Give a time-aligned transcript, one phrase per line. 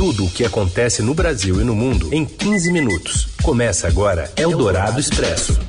[0.00, 3.28] Tudo o que acontece no Brasil e no mundo em 15 minutos.
[3.42, 5.60] Começa agora Eldorado Expresso.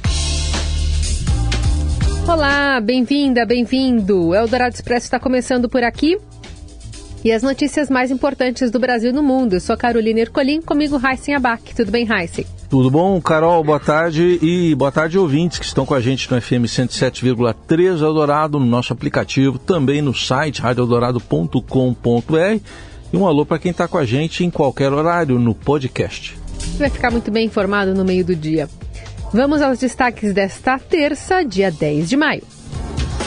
[2.26, 4.34] Olá, bem-vinda, bem-vindo.
[4.34, 6.18] Eldorado Expresso está começando por aqui.
[7.26, 9.56] E as notícias mais importantes do Brasil e no mundo.
[9.56, 11.76] Eu sou Carolina Ercolim, comigo Heisen Abac.
[11.76, 12.46] Tudo bem, Heisen?
[12.70, 13.62] Tudo bom, Carol?
[13.66, 18.58] Boa tarde e boa tarde ouvintes que estão com a gente no FM 107,3 Eldorado,
[18.58, 22.62] no nosso aplicativo, também no site radioeldorado.com.br
[23.12, 26.38] e um alô para quem está com a gente em qualquer horário no podcast.
[26.58, 28.70] Você vai ficar muito bem informado no meio do dia.
[29.34, 32.44] Vamos aos destaques desta terça, dia 10 de maio.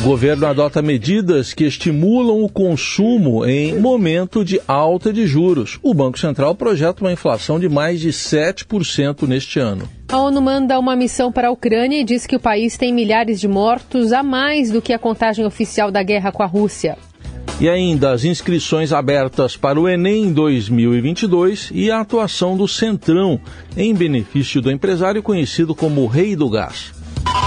[0.01, 5.79] O governo adota medidas que estimulam o consumo em momento de alta de juros.
[5.83, 9.89] O Banco Central projeta uma inflação de mais de 7% neste ano.
[10.09, 13.41] A ONU manda uma missão para a Ucrânia e diz que o país tem milhares
[13.41, 16.99] de mortos a mais do que a contagem oficial da guerra com a Rússia.
[17.61, 23.41] E ainda as inscrições abertas para o Enem 2022 e a atuação do Centrão
[23.77, 26.93] em benefício do empresário conhecido como Rei do Gás.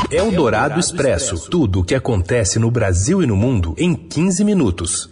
[0.09, 1.49] É o Dourado Expresso.
[1.49, 5.09] Tudo o que acontece no Brasil e no mundo em 15 minutos.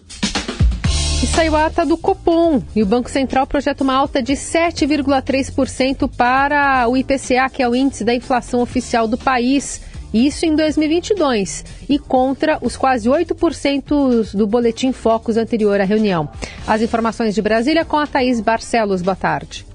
[1.21, 6.09] E saiu a ata do Copom e o Banco Central projeta uma alta de 7,3%
[6.15, 9.81] para o IPCA, que é o índice da inflação oficial do país
[10.15, 16.29] isso em 2022, e contra os quase 8% do boletim Focus anterior à reunião.
[16.65, 19.01] As informações de Brasília com a Thaís Barcelos.
[19.01, 19.65] Boa tarde.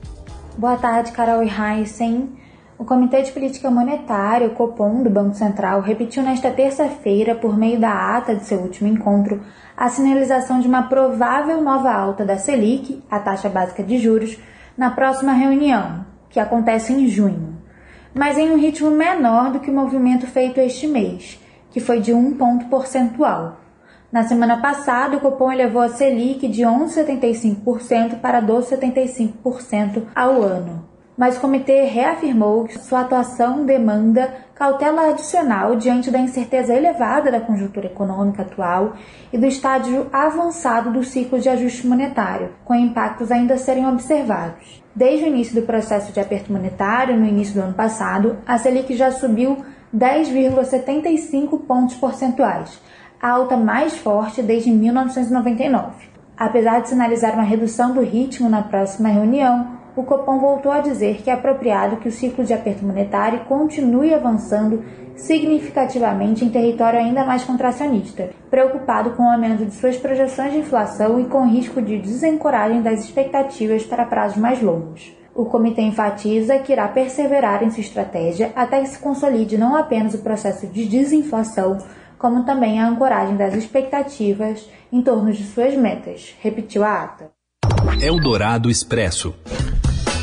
[0.57, 2.31] Boa tarde, Carol e Heisen.
[2.79, 7.79] O Comitê de Política Monetária, o Copom, do Banco Central, repetiu nesta terça-feira, por meio
[7.79, 9.43] da ata de seu último encontro,
[9.77, 14.39] a sinalização de uma provável nova alta da Selic, a taxa básica de juros,
[14.75, 17.50] na próxima reunião, que acontece em junho
[18.15, 22.13] mas em um ritmo menor do que o movimento feito este mês, que foi de
[22.13, 23.59] um ponto percentual.
[24.11, 30.90] Na semana passada, o Copom elevou a Selic de 11,75% para 12,75% ao ano.
[31.21, 37.39] Mas o comitê reafirmou que sua atuação demanda cautela adicional diante da incerteza elevada da
[37.39, 38.95] conjuntura econômica atual
[39.31, 44.83] e do estágio avançado do ciclo de ajuste monetário, com impactos ainda a serem observados.
[44.97, 48.97] Desde o início do processo de aperto monetário, no início do ano passado, a Selic
[48.97, 49.59] já subiu
[49.95, 52.81] 10,75 pontos percentuais,
[53.21, 56.09] a alta mais forte desde 1999.
[56.35, 61.23] Apesar de sinalizar uma redução do ritmo na próxima reunião, o Copom voltou a dizer
[61.23, 64.85] que é apropriado que o ciclo de aperto monetário continue avançando
[65.17, 71.21] significativamente em território ainda mais contracionista, preocupado com o aumento de suas projeções de inflação
[71.21, 75.15] e com o risco de desencoragem das expectativas para prazos mais longos.
[75.35, 80.15] O comitê enfatiza que irá perseverar em sua estratégia até que se consolide não apenas
[80.15, 81.79] o processo de desinflação,
[82.19, 87.31] como também a ancoragem das expectativas em torno de suas metas, repetiu a ata.
[88.03, 89.35] Eldorado Expresso.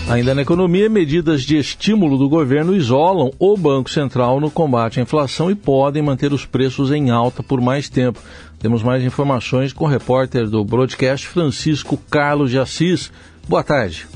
[0.09, 5.03] Ainda na economia, medidas de estímulo do governo isolam o Banco Central no combate à
[5.03, 8.17] inflação e podem manter os preços em alta por mais tempo.
[8.57, 13.11] Temos mais informações com o repórter do broadcast Francisco Carlos de Assis.
[13.49, 14.07] Boa tarde.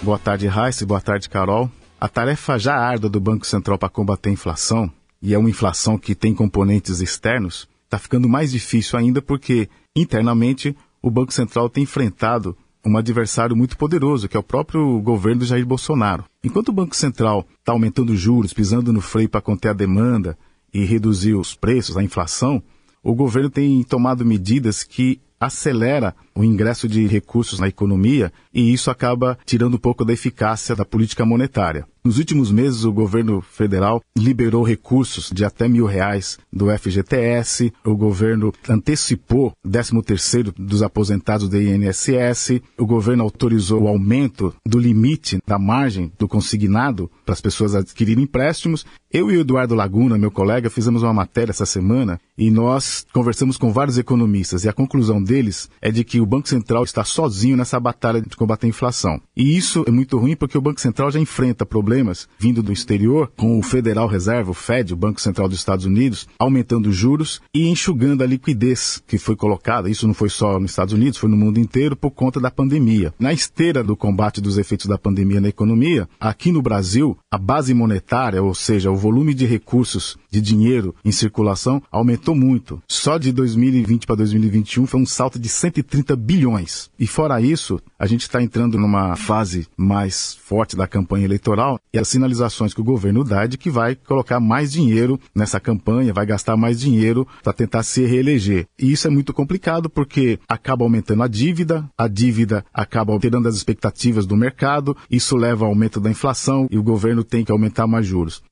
[0.00, 0.86] Boa tarde, Raíssa.
[0.86, 1.68] Boa tarde, Carol.
[2.00, 4.88] A tarefa já árdua do Banco Central para combater a inflação,
[5.20, 10.76] e é uma inflação que tem componentes externos, está ficando mais difícil ainda porque, internamente,
[11.02, 15.64] o Banco Central tem enfrentado um adversário muito poderoso, que é o próprio governo Jair
[15.64, 16.24] Bolsonaro.
[16.42, 20.36] Enquanto o Banco Central está aumentando juros, pisando no freio para conter a demanda
[20.74, 22.62] e reduzir os preços, a inflação,
[23.02, 28.90] o governo tem tomado medidas que acelera o ingresso de recursos na economia e isso
[28.90, 31.86] acaba tirando um pouco da eficácia da política monetária.
[32.04, 37.94] Nos últimos meses, o governo federal liberou recursos de até mil reais do FGTS, o
[37.94, 45.38] governo antecipou 13 terceiro dos aposentados do INSS, o governo autorizou o aumento do limite
[45.46, 48.84] da margem do consignado para as pessoas adquirirem empréstimos.
[49.12, 53.56] Eu e o Eduardo Laguna, meu colega, fizemos uma matéria essa semana e nós conversamos
[53.56, 57.56] com vários economistas e a conclusão deles é de que o Banco Central está sozinho
[57.56, 59.20] nessa batalha de combater a inflação.
[59.36, 63.30] E isso é muito ruim porque o Banco Central já enfrenta problemas vindo do exterior,
[63.36, 67.40] com o Federal Reserve, o Fed, o Banco Central dos Estados Unidos, aumentando os juros
[67.54, 69.90] e enxugando a liquidez que foi colocada.
[69.90, 73.12] Isso não foi só nos Estados Unidos, foi no mundo inteiro por conta da pandemia.
[73.18, 77.74] Na esteira do combate dos efeitos da pandemia na economia, aqui no Brasil, a base
[77.74, 82.82] monetária, ou seja, o volume de recursos de dinheiro em circulação, aumentou muito.
[82.88, 86.90] Só de 2020 para 2021 foi um salto de 130 bilhões.
[86.98, 91.98] E fora isso, a gente está entrando numa fase mais forte da campanha eleitoral e
[91.98, 96.26] as sinalizações que o governo dá de que vai colocar mais dinheiro nessa campanha, vai
[96.26, 98.66] gastar mais dinheiro para tentar se reeleger.
[98.78, 103.56] E isso é muito complicado porque acaba aumentando a dívida, a dívida acaba alterando as
[103.56, 107.86] expectativas do mercado, isso leva ao aumento da inflação e o governo tem que aumentar
[107.86, 108.42] mais juros.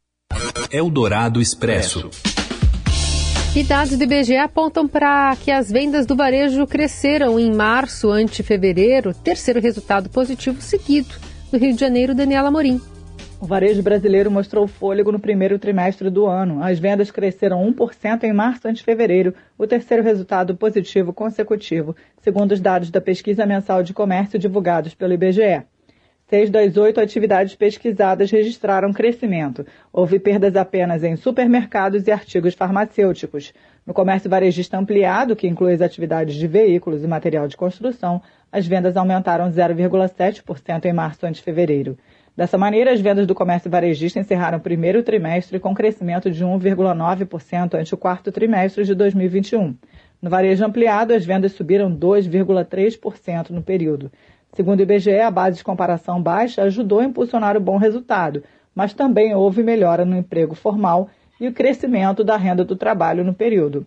[0.70, 2.08] Eldorado Expresso.
[3.52, 8.44] E dados do IBGE apontam para que as vendas do varejo cresceram em março ante
[8.44, 11.16] fevereiro, terceiro resultado positivo seguido.
[11.50, 12.80] No Rio de Janeiro, Daniela Morim.
[13.40, 16.62] O varejo brasileiro mostrou fôlego no primeiro trimestre do ano.
[16.62, 22.60] As vendas cresceram 1% em março ante fevereiro, o terceiro resultado positivo consecutivo, segundo os
[22.60, 25.64] dados da pesquisa mensal de comércio divulgados pelo IBGE.
[26.30, 29.66] Seis das oito atividades pesquisadas registraram crescimento.
[29.92, 33.52] Houve perdas apenas em supermercados e artigos farmacêuticos.
[33.84, 38.22] No comércio varejista ampliado, que inclui as atividades de veículos e material de construção,
[38.52, 41.98] as vendas aumentaram 0,7% em março ante fevereiro.
[42.36, 47.74] Dessa maneira, as vendas do comércio varejista encerraram o primeiro trimestre com crescimento de 1,9%
[47.74, 49.74] ante o quarto trimestre de 2021.
[50.22, 54.12] No varejo ampliado, as vendas subiram 2,3% no período.
[54.52, 58.42] Segundo o IBGE, a base de comparação baixa ajudou a impulsionar o bom resultado,
[58.74, 61.08] mas também houve melhora no emprego formal
[61.40, 63.86] e o crescimento da renda do trabalho no período.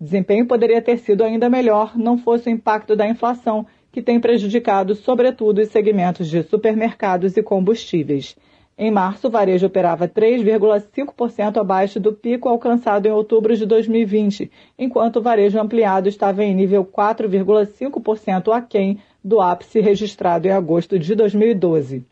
[0.00, 4.20] O desempenho poderia ter sido ainda melhor não fosse o impacto da inflação, que tem
[4.20, 8.36] prejudicado sobretudo os segmentos de supermercados e combustíveis.
[8.80, 15.16] Em março, o varejo operava 3,5% abaixo do pico alcançado em outubro de 2020, enquanto
[15.16, 22.04] o varejo ampliado estava em nível 4,5% aquém do ápice registrado em agosto de 2012.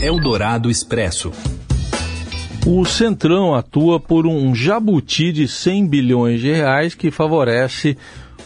[0.00, 1.32] Eldorado Expresso.
[2.66, 7.96] O Centrão atua por um jabuti de 100 bilhões de reais que favorece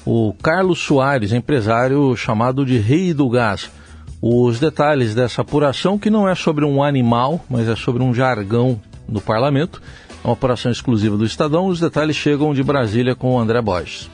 [0.05, 3.71] o Carlos Soares, empresário chamado de Rei do Gás.
[4.21, 8.81] Os detalhes dessa apuração, que não é sobre um animal, mas é sobre um jargão
[9.09, 9.83] do parlamento,
[10.23, 11.67] é uma apuração exclusiva do Estadão.
[11.67, 14.09] Os detalhes chegam de Brasília com o André Borges.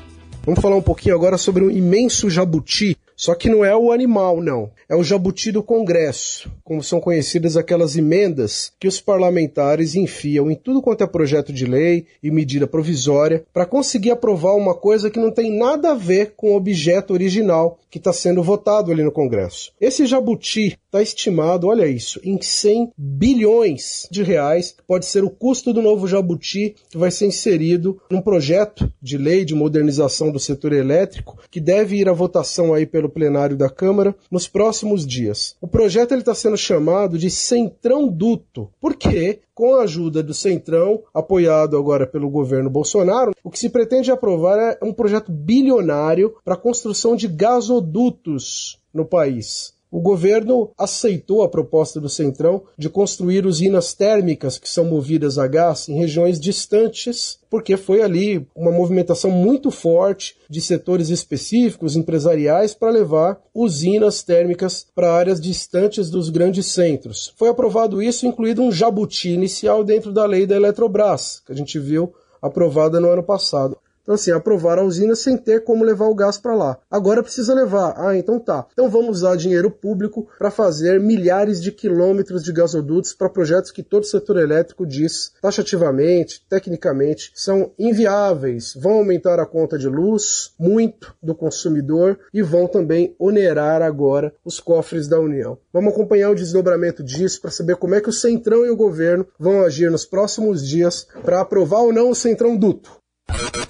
[0.44, 4.41] Vamos falar um pouquinho agora sobre o imenso jabuti só que não é o animal,
[4.41, 4.70] não.
[4.88, 10.55] É o jabuti do Congresso, como são conhecidas aquelas emendas que os parlamentares enfiam em
[10.55, 15.19] tudo quanto é projeto de lei e medida provisória para conseguir aprovar uma coisa que
[15.19, 19.11] não tem nada a ver com o objeto original que está sendo votado ali no
[19.11, 19.73] Congresso.
[19.81, 24.76] Esse jabuti está estimado, olha isso, em 100 bilhões de reais.
[24.87, 29.44] Pode ser o custo do novo jabuti que vai ser inserido num projeto de lei
[29.44, 34.15] de modernização do setor elétrico que deve ir à votação aí pelo plenário da Câmara
[34.31, 35.57] nos próximos dias.
[35.61, 41.77] O projeto está sendo chamado de Centrão Duto, porque com a ajuda do Centrão, apoiado
[41.77, 46.57] agora pelo governo Bolsonaro, o que se pretende aprovar é um projeto bilionário para a
[46.57, 49.75] construção de gasodutos no país.
[49.90, 55.46] O governo aceitou a proposta do Centrão de construir usinas térmicas que são movidas a
[55.46, 62.75] gás em regiões distantes, porque foi ali uma movimentação muito forte de setores específicos empresariais
[62.75, 67.32] para levar usinas térmicas para áreas distantes dos grandes centros.
[67.37, 71.79] Foi aprovado isso, incluído um jabuti inicial dentro da lei da Eletrobras, que a gente
[71.79, 72.12] viu
[72.43, 73.79] aprovada no ano passado.
[74.09, 76.79] Então, assim, aprovar a usina sem ter como levar o gás para lá.
[76.91, 77.93] Agora precisa levar.
[77.95, 78.65] Ah, então tá.
[78.73, 83.83] Então vamos usar dinheiro público para fazer milhares de quilômetros de gasodutos para projetos que
[83.83, 88.73] todo setor elétrico diz taxativamente, tecnicamente, são inviáveis.
[88.81, 94.59] Vão aumentar a conta de luz muito do consumidor e vão também onerar agora os
[94.59, 95.59] cofres da União.
[95.71, 99.27] Vamos acompanhar o desdobramento disso para saber como é que o Centrão e o governo
[99.38, 102.98] vão agir nos próximos dias para aprovar ou não o Centrão Duto.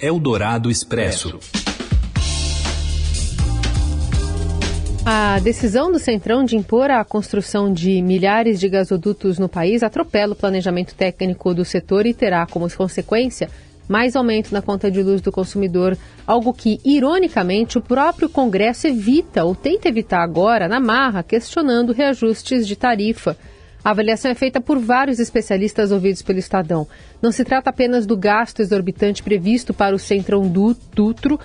[0.01, 1.39] Eldorado Expresso.
[5.05, 10.33] A decisão do Centrão de impor a construção de milhares de gasodutos no país atropela
[10.33, 13.49] o planejamento técnico do setor e terá como consequência
[13.89, 19.43] mais aumento na conta de luz do consumidor, algo que, ironicamente, o próprio Congresso evita
[19.43, 23.35] ou tenta evitar agora na marra, questionando reajustes de tarifa.
[23.83, 26.87] A avaliação é feita por vários especialistas ouvidos pelo Estadão.
[27.21, 31.39] Não se trata apenas do gasto exorbitante previsto para o Centrão Dutro,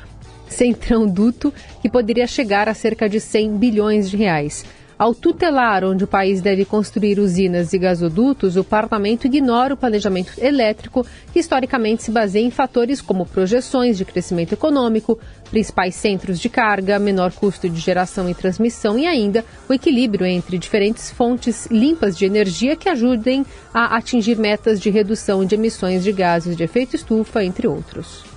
[0.48, 4.64] Centrão Duto, que poderia chegar a cerca de 100 bilhões de reais.
[4.96, 10.32] Ao tutelar onde o país deve construir usinas e gasodutos, o parlamento ignora o planejamento
[10.38, 15.18] elétrico, que historicamente se baseia em fatores como projeções de crescimento econômico,
[15.50, 20.58] principais centros de carga, menor custo de geração e transmissão e ainda o equilíbrio entre
[20.58, 26.12] diferentes fontes limpas de energia que ajudem a atingir metas de redução de emissões de
[26.12, 28.33] gases de efeito estufa, entre outros.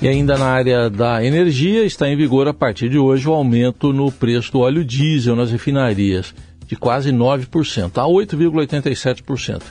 [0.00, 3.92] E ainda na área da energia, está em vigor a partir de hoje o aumento
[3.92, 6.32] no preço do óleo diesel nas refinarias.
[6.68, 9.62] de quase 9% a 8,87%.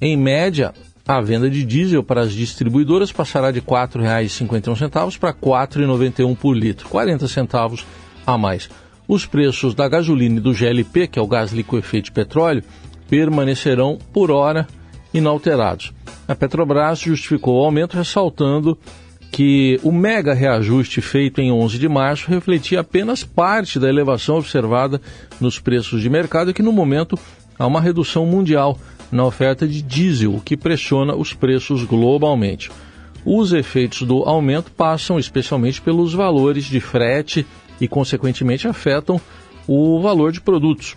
[0.00, 0.72] Em média,
[1.06, 6.56] a venda de diesel para as distribuidoras passará de R$ 4,51 para R$ 4,91 por
[6.56, 7.84] litro, 40 centavos
[8.24, 8.70] a mais.
[9.08, 12.62] Os preços da gasolina e do GLP, que é o gás liquefeito de petróleo,
[13.10, 14.66] permanecerão por hora
[15.12, 15.92] inalterados.
[16.26, 18.78] A Petrobras justificou o aumento ressaltando
[19.34, 25.00] que o mega reajuste feito em 11 de março refletia apenas parte da elevação observada
[25.40, 27.18] nos preços de mercado e que no momento
[27.58, 28.78] há uma redução mundial
[29.10, 32.70] na oferta de diesel, o que pressiona os preços globalmente.
[33.24, 37.44] Os efeitos do aumento passam especialmente pelos valores de frete
[37.80, 39.20] e, consequentemente, afetam
[39.66, 40.96] o valor de produtos.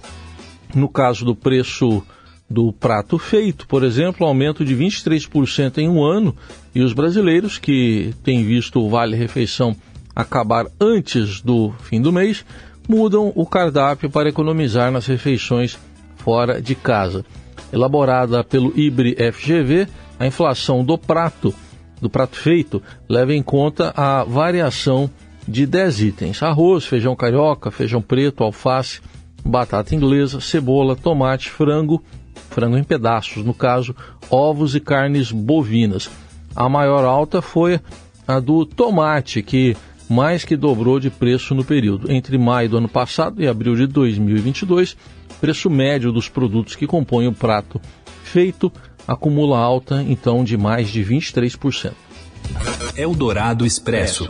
[0.75, 2.03] No caso do preço
[2.49, 6.35] do prato feito, por exemplo, aumento de 23% em um ano,
[6.73, 9.75] e os brasileiros que têm visto o Vale Refeição
[10.15, 12.45] acabar antes do fim do mês,
[12.87, 15.77] mudam o cardápio para economizar nas refeições
[16.15, 17.25] fora de casa.
[17.71, 19.87] Elaborada pelo IBRE FGV,
[20.17, 21.53] a inflação do prato,
[22.01, 25.09] do prato feito, leva em conta a variação
[25.47, 29.01] de 10 itens: arroz, feijão carioca, feijão preto, alface,
[29.45, 32.01] batata inglesa, cebola, tomate, frango,
[32.49, 33.95] frango em pedaços, no caso,
[34.29, 36.09] ovos e carnes bovinas.
[36.55, 37.79] A maior alta foi
[38.27, 39.75] a do tomate, que
[40.09, 42.11] mais que dobrou de preço no período.
[42.11, 44.93] Entre maio do ano passado e abril de 2022,
[45.31, 47.81] o preço médio dos produtos que compõem o prato
[48.23, 48.71] feito
[49.07, 51.93] acumula alta, então, de mais de 23%.
[52.95, 54.27] Eldorado Expresso.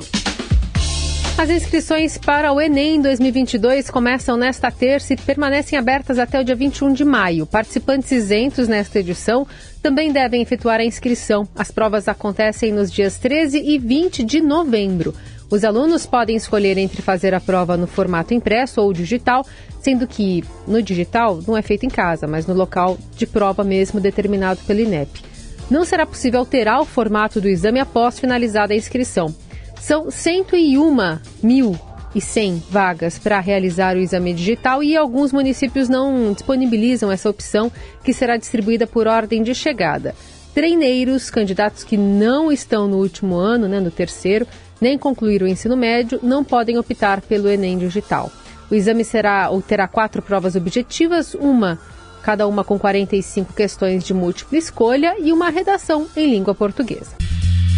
[1.38, 6.56] As inscrições para o Enem 2022 começam nesta terça e permanecem abertas até o dia
[6.56, 7.46] 21 de maio.
[7.46, 9.46] Participantes isentos nesta edição
[9.79, 11.48] também devem efetuar a inscrição.
[11.56, 15.13] As provas acontecem nos dias 13 e 20 de novembro.
[15.48, 19.46] Os alunos podem escolher entre fazer a prova no formato impresso ou digital,
[19.79, 24.01] sendo que no digital não é feito em casa, mas no local de prova mesmo
[24.01, 25.22] determinado pelo INEP.
[25.70, 29.36] Não será possível alterar o formato do exame após finalizada a inscrição.
[29.80, 37.72] São 101.100 vagas para realizar o exame digital e alguns municípios não disponibilizam essa opção,
[38.04, 40.16] que será distribuída por ordem de chegada.
[40.54, 44.48] Treineiros, candidatos que não estão no último ano, né, no terceiro,
[44.82, 48.32] nem concluíram o ensino médio, não podem optar pelo Enem digital.
[48.70, 51.80] O exame será ou terá quatro provas objetivas, uma
[52.28, 57.16] cada uma com 45 questões de múltipla escolha e uma redação em língua portuguesa.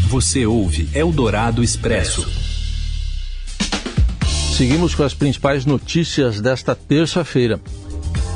[0.10, 2.28] Você ouve Eldorado Expresso.
[4.58, 7.62] Seguimos com as principais notícias desta terça-feira.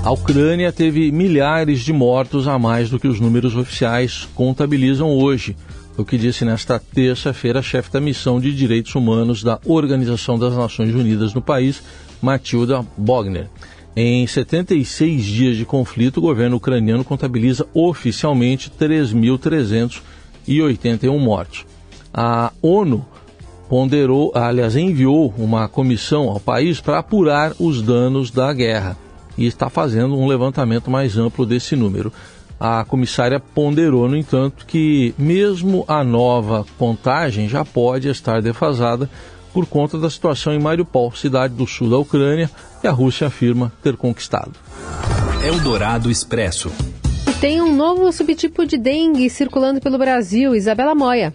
[0.04, 5.56] A Ucrânia teve milhares de mortos a mais do que os números oficiais contabilizam hoje,
[5.98, 10.56] o que disse nesta terça-feira a chefe da missão de direitos humanos da Organização das
[10.56, 11.82] Nações Unidas no país,
[12.22, 13.50] Matilda Bogner.
[13.96, 20.02] Em 76 dias de conflito, o governo ucraniano contabiliza oficialmente 3.300
[20.48, 21.66] e 81 mortos.
[22.14, 23.06] A ONU
[23.70, 28.98] ponderou, aliás, enviou uma comissão ao país para apurar os danos da guerra
[29.38, 32.14] e está fazendo um levantamento mais amplo desse número.
[32.60, 39.10] A comissária ponderou, no entanto, que mesmo a nova contagem já pode estar defasada
[39.52, 43.72] por conta da situação em Mariupol, cidade do sul da Ucrânia, que a Rússia afirma
[43.82, 44.52] ter conquistado.
[45.44, 46.72] Eldorado Expresso.
[47.44, 51.34] Tem um novo subtipo de dengue circulando pelo Brasil, Isabela Moia.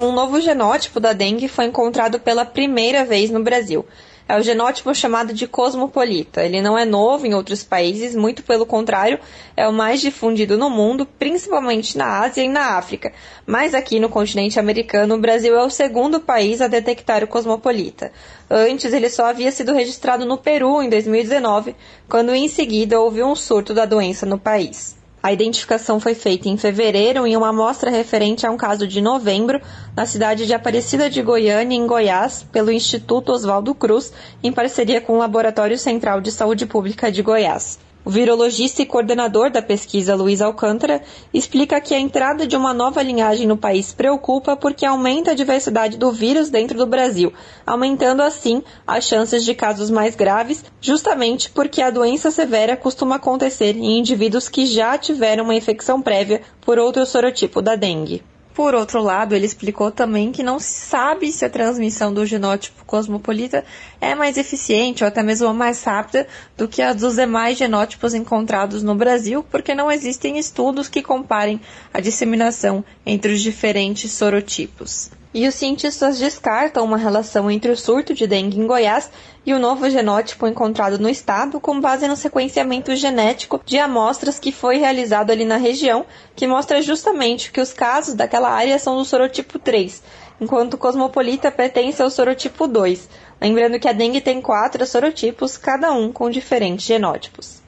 [0.00, 3.86] Um novo genótipo da dengue foi encontrado pela primeira vez no Brasil.
[4.28, 6.42] É o genótipo chamado de cosmopolita.
[6.42, 9.20] Ele não é novo em outros países, muito pelo contrário,
[9.56, 13.12] é o mais difundido no mundo, principalmente na Ásia e na África.
[13.46, 18.10] Mas aqui no continente americano, o Brasil é o segundo país a detectar o cosmopolita.
[18.50, 21.76] Antes, ele só havia sido registrado no Peru em 2019,
[22.08, 25.03] quando em seguida houve um surto da doença no país.
[25.24, 29.58] A identificação foi feita em fevereiro em uma amostra referente a um caso de novembro
[29.96, 34.12] na cidade de Aparecida de Goiânia, em Goiás, pelo Instituto Oswaldo Cruz,
[34.42, 37.78] em parceria com o Laboratório Central de Saúde Pública de Goiás.
[38.04, 43.02] O virologista e coordenador da pesquisa, Luiz Alcântara, explica que a entrada de uma nova
[43.02, 47.32] linhagem no país preocupa porque aumenta a diversidade do vírus dentro do Brasil,
[47.66, 53.74] aumentando assim as chances de casos mais graves, justamente porque a doença severa costuma acontecer
[53.74, 58.22] em indivíduos que já tiveram uma infecção prévia por outro sorotipo da dengue.
[58.54, 62.84] Por outro lado, ele explicou também que não se sabe se a transmissão do genótipo
[62.84, 63.64] cosmopolita
[64.00, 68.80] é mais eficiente ou até mesmo mais rápida do que a dos demais genótipos encontrados
[68.80, 71.60] no Brasil, porque não existem estudos que comparem
[71.92, 75.10] a disseminação entre os diferentes sorotipos.
[75.34, 79.10] E os cientistas descartam uma relação entre o surto de dengue em Goiás
[79.44, 84.52] e o novo genótipo encontrado no estado, com base no sequenciamento genético de amostras que
[84.52, 89.04] foi realizado ali na região, que mostra justamente que os casos daquela área são do
[89.04, 90.02] sorotipo 3,
[90.40, 93.08] enquanto o cosmopolita pertence ao sorotipo 2.
[93.40, 97.60] Lembrando que a dengue tem quatro sorotipos, cada um com diferentes genótipos.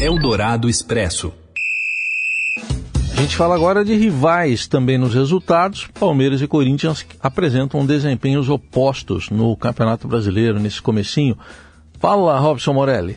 [0.00, 1.32] Eldorado Expresso.
[3.16, 5.86] A gente fala agora de rivais também nos resultados.
[5.98, 11.38] Palmeiras e Corinthians apresentam desempenhos opostos no Campeonato Brasileiro nesse comecinho.
[12.00, 13.16] Fala, Robson Morelli.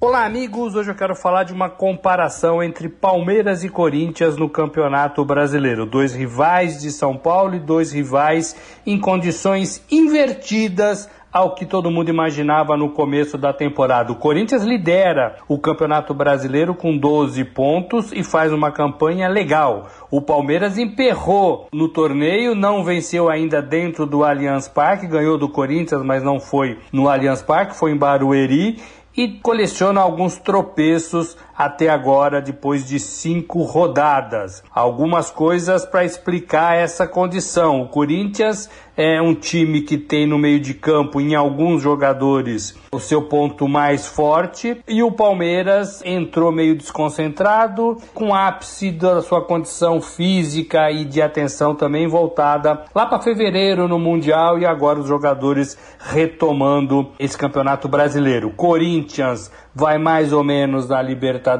[0.00, 0.76] Olá, amigos.
[0.76, 5.86] Hoje eu quero falar de uma comparação entre Palmeiras e Corinthians no Campeonato Brasileiro.
[5.86, 8.56] Dois rivais de São Paulo e dois rivais
[8.86, 14.12] em condições invertidas ao que todo mundo imaginava no começo da temporada.
[14.12, 19.88] O Corinthians lidera o Campeonato Brasileiro com 12 pontos e faz uma campanha legal.
[20.10, 26.04] O Palmeiras emperrou no torneio, não venceu ainda dentro do Allianz Parque, ganhou do Corinthians,
[26.04, 28.76] mas não foi no Allianz Parque, foi em Barueri
[29.16, 34.62] e coleciona alguns tropeços até agora, depois de cinco rodadas.
[34.72, 37.82] Algumas coisas para explicar essa condição.
[37.82, 43.00] O Corinthians é um time que tem no meio de campo, em alguns jogadores, o
[43.00, 50.00] seu ponto mais forte, e o Palmeiras entrou meio desconcentrado, com ápice da sua condição
[50.00, 55.78] física e de atenção também voltada lá para fevereiro no Mundial e agora os jogadores
[55.98, 58.50] retomando esse campeonato brasileiro.
[58.50, 61.51] Corinthians vai mais ou menos na Libertadores,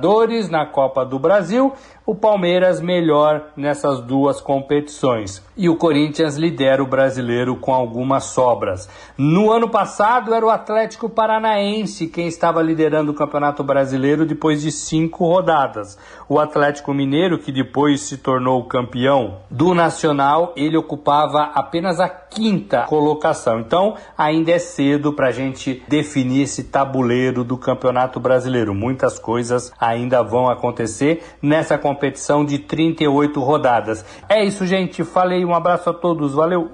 [0.51, 1.73] na Copa do Brasil,
[2.05, 5.43] o Palmeiras melhor nessas duas competições.
[5.57, 8.89] E o Corinthians lidera o brasileiro com algumas sobras.
[9.17, 14.73] No ano passado era o Atlético Paranaense quem estava liderando o Campeonato Brasileiro depois de
[14.73, 15.97] cinco rodadas.
[16.29, 22.83] O Atlético Mineiro, que depois se tornou campeão do Nacional, ele ocupava apenas a quinta
[22.85, 23.61] colocação.
[23.61, 28.75] Então ainda é cedo para a gente definir esse tabuleiro do Campeonato Brasileiro.
[28.75, 34.05] Muitas coisas ainda vão acontecer nessa competição competição de 38 rodadas.
[34.29, 35.05] É isso, gente.
[35.05, 36.35] Falei, um abraço a todos.
[36.35, 36.71] Valeu!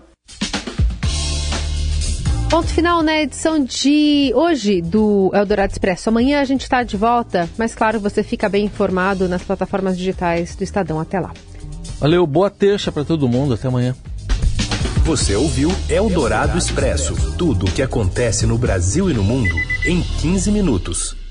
[2.51, 6.09] Ponto final na edição de hoje do Eldorado Expresso.
[6.09, 10.57] Amanhã a gente está de volta, mas claro, você fica bem informado nas plataformas digitais
[10.57, 10.99] do Estadão.
[10.99, 11.33] Até lá.
[12.01, 13.53] Valeu, boa terça para todo mundo.
[13.53, 13.95] Até amanhã.
[15.05, 20.51] Você ouviu Eldorado Expresso tudo o que acontece no Brasil e no mundo em 15
[20.51, 21.28] minutos.